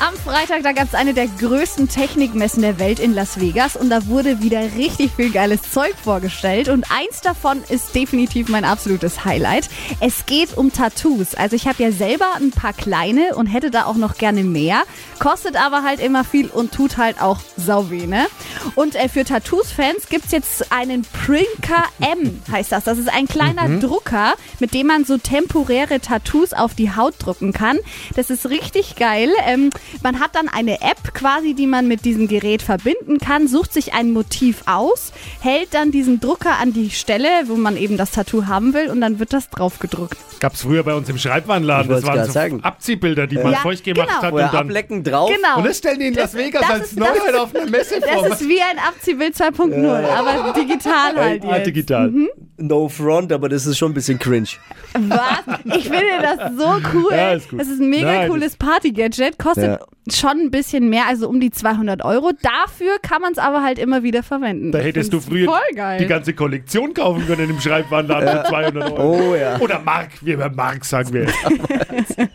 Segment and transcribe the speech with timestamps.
[0.00, 3.90] Am Freitag, da gab es eine der größten Technikmessen der Welt in Las Vegas und
[3.90, 9.26] da wurde wieder richtig viel geiles Zeug vorgestellt und eins davon ist definitiv mein absolutes
[9.26, 9.68] Highlight.
[10.00, 11.34] Es geht um Tattoos.
[11.34, 14.84] Also ich habe ja selber ein paar kleine und hätte da auch noch gerne mehr,
[15.18, 18.26] kostet aber halt immer viel und tut halt auch sau weh, ne?
[18.76, 22.84] Und äh, für Tattoos-Fans gibt's jetzt einen Prinker M, heißt das.
[22.84, 27.52] Das ist ein kleiner Drucker, mit dem man so temporäre Tattoos auf die Haut drucken
[27.52, 27.78] kann.
[28.16, 29.28] Das ist richtig geil.
[29.44, 29.68] Ähm,
[30.02, 33.92] man hat dann eine App quasi, die man mit diesem Gerät verbinden kann, sucht sich
[33.94, 38.46] ein Motiv aus, hält dann diesen Drucker an die Stelle, wo man eben das Tattoo
[38.46, 40.16] haben will und dann wird das drauf gedruckt.
[40.40, 41.90] Gab es früher bei uns im Schreibwarenladen.
[41.90, 42.62] Das waren so sagen.
[42.64, 44.22] Abziehbilder, die man Ja, feucht gemacht genau.
[44.22, 44.32] hat.
[44.32, 45.30] Oder Und, dann, ablecken drauf.
[45.34, 45.58] Genau.
[45.58, 47.70] und das stellen die in Las Vegas das als ist- das Neuheit ist- auf einer
[47.70, 48.28] Messe vor.
[48.28, 51.66] Das ist wie ein Abziehbild 2.0, aber digital halt Ah, jetzt.
[51.66, 52.12] digital.
[52.60, 54.48] No front, aber das ist schon ein bisschen cringe.
[55.08, 55.42] Was?
[55.64, 57.12] Ich finde das so cool.
[57.12, 57.48] Ja, ist.
[57.56, 59.38] Das ist ein mega Nein, cooles Party-Gadget.
[59.38, 59.78] Kostet Ja.
[60.12, 62.32] schon ein bisschen mehr, also um die 200 Euro.
[62.42, 64.72] Dafür kann man es aber halt immer wieder verwenden.
[64.72, 65.48] Da hättest du früher
[65.98, 69.30] die ganze Kollektion kaufen können im Schreibwarenladen für 200 Euro.
[69.30, 69.58] Oh ja.
[69.60, 71.26] Oder Mark, wie wir Mark sagen wir.